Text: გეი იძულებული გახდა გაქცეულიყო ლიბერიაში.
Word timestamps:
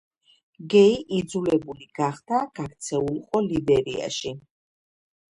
გეი 0.73 0.93
იძულებული 1.17 1.85
გახდა 1.99 2.39
გაქცეულიყო 2.59 3.41
ლიბერიაში. 3.49 4.33